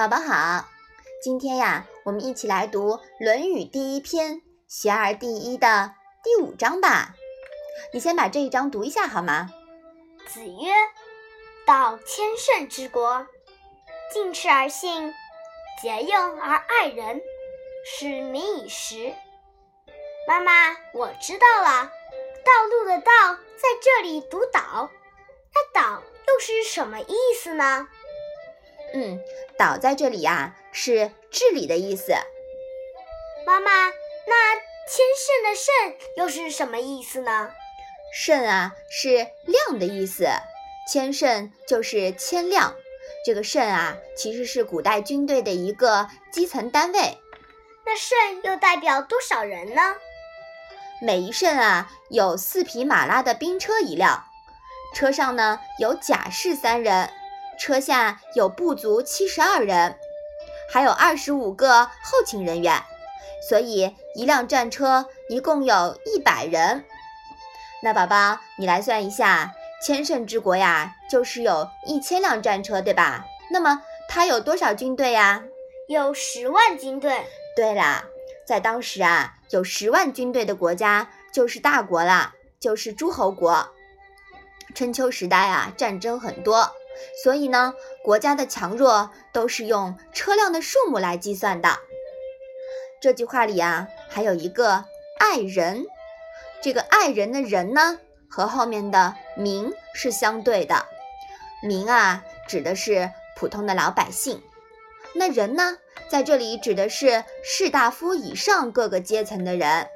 [0.00, 0.66] 宝宝好，
[1.22, 4.36] 今天呀，我们一起来读《论语》第一篇
[4.66, 7.14] 《学而第一》的第五章吧。
[7.92, 9.50] 你先把这一章读一下好吗？
[10.26, 10.72] 子曰
[11.68, 13.26] ：“道千乘之国，
[14.10, 15.12] 敬事而信，
[15.82, 17.20] 节用而爱人，
[17.84, 19.12] 使民以时。”
[20.26, 21.90] 妈妈，我知道了，
[22.42, 23.12] 道路的“道”
[23.60, 24.88] 在这里读“岛”，
[25.54, 27.86] 那“岛”又是什么意思呢？
[28.92, 29.20] 嗯，
[29.58, 32.12] 岛在这里呀是治理的意思。
[33.46, 33.70] 妈妈，
[34.26, 34.54] 那
[34.86, 37.50] 千圣的圣又是什么意思呢？
[38.12, 40.28] 圣啊是量的意思，
[40.90, 42.74] 千圣就是千量。
[43.24, 47.18] 这个圣啊其实是古代军队的一个基层单位。
[47.86, 49.96] 那圣又代表多少人呢？
[51.02, 54.24] 每一圣啊有四匹马拉的兵车一辆，
[54.94, 57.10] 车上呢有甲士三人。
[57.60, 59.98] 车下有不足七十二人，
[60.72, 62.82] 还有二十五个后勤人员，
[63.46, 66.84] 所以一辆战车一共有一百人。
[67.82, 69.52] 那宝宝，你来算一下，
[69.84, 73.26] 千乘之国呀，就是有一千辆战车，对吧？
[73.50, 75.44] 那么它有多少军队呀？
[75.86, 77.26] 有十万军队。
[77.54, 78.04] 对啦，
[78.46, 83.68] 在当时啊，有十万军队的国家就是大国啦，就是诸侯国。
[84.74, 86.70] 春秋时代啊，战争很多。
[87.22, 91.78] 所以呢，国家的强弱都是用车辆的数目来计算的。
[93.00, 94.84] 这句话里啊，还有一个
[95.18, 95.86] “爱人”，
[96.60, 100.84] 这个“爱人”的人呢，和后面的“民”是相对的。
[101.62, 104.38] 民啊，指的是普通的老百姓；
[105.14, 109.88] 那人呢，在这里指的是士大夫以上各个阶层的人，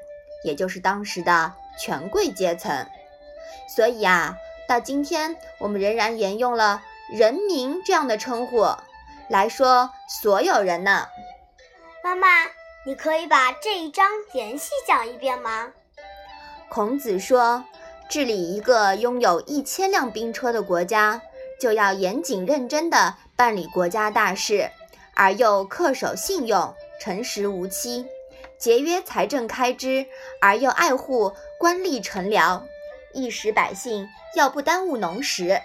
[0.44, 2.86] 也就是当时的权贵阶层。
[3.74, 4.36] 所以啊，
[4.68, 6.82] 到今天我们仍然沿用了。
[7.12, 8.66] 人民这样的称呼
[9.28, 9.90] 来说，
[10.22, 11.06] 所有人呢？
[12.02, 12.28] 妈妈，
[12.86, 15.72] 你可以把这一章详细讲一遍吗？
[16.70, 17.62] 孔子说，
[18.08, 21.20] 治理一个拥有一千辆兵车的国家，
[21.60, 24.70] 就要严谨认真地办理国家大事，
[25.14, 28.06] 而又恪守信用、诚实无欺；
[28.58, 30.06] 节约财政开支，
[30.40, 32.62] 而又爱护官吏臣僚，
[33.14, 35.60] 一时百姓要不耽误农时。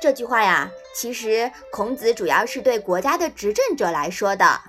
[0.00, 4.60] 这句话呀，其实孔子主要是对国家的执政者来说的，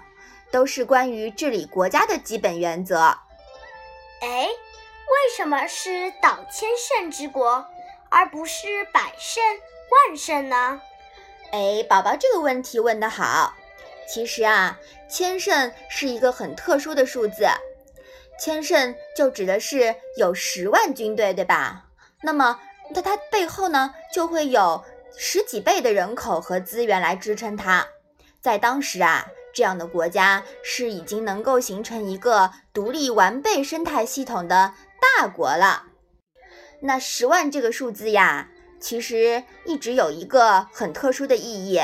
[0.52, 2.98] 都是关于治理国家的基本原则。
[4.22, 7.68] 哎，为什么是岛千乘之国，
[8.10, 9.44] 而不是百胜
[10.08, 10.82] 万胜呢？
[11.52, 13.54] 哎，宝宝这个问题问得好。
[14.08, 17.48] 其实啊，千胜是一个很特殊的数字，
[18.40, 21.86] 千乘就指的是有十万军队，对吧？
[22.22, 22.60] 那么，
[22.92, 24.84] 那它背后呢，就会有。
[25.22, 27.86] 十几倍的人口和资源来支撑它，
[28.40, 34.76] 在当时啊，这样的国家是已经能够形成一个独立完备生态系统的
[35.18, 35.88] 大国了。
[36.82, 41.82] 那十万这个数字呀，其实一直有一个很特殊的意义。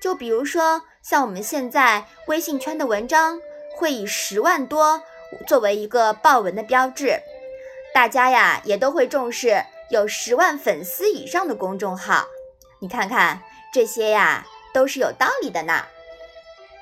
[0.00, 3.40] 就比如说，像我们现在微信圈的文章，
[3.76, 5.02] 会以十万多
[5.46, 7.20] 作为一个报文的标志，
[7.94, 12.26] 大家呀也都会重视有十万粉丝以上的公众号。
[12.80, 15.84] 你看看这些呀，都是有道理的呢。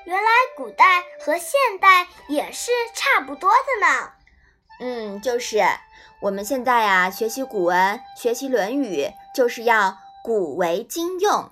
[0.05, 4.11] 原来古代和现代也是差不多的呢。
[4.79, 5.63] 嗯，就是
[6.21, 9.03] 我们现在呀，学习古文、学习《论语》，
[9.35, 11.51] 就是要古为今用，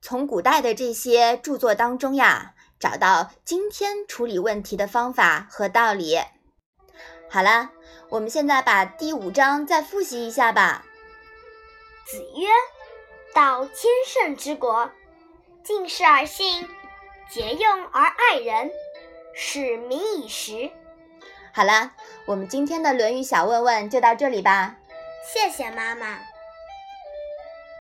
[0.00, 6.18] 从古代的这些著作当中呀，找到今天处理问题的方法和道理。
[7.30, 7.70] 好了，
[8.08, 10.84] 我们现在把第五章再复习一下吧。
[12.06, 12.48] 子曰。
[13.34, 14.90] 道千乘之国，
[15.62, 16.66] 敬事而信，
[17.30, 18.70] 节用而爱人，
[19.34, 20.70] 使民以时。
[21.52, 21.92] 好了，
[22.24, 24.76] 我们今天的《论语》小问问就到这里吧。
[25.22, 26.18] 谢谢妈妈。